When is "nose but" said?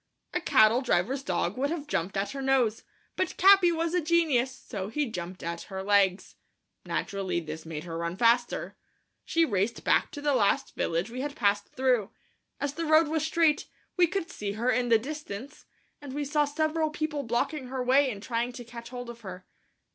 2.41-3.37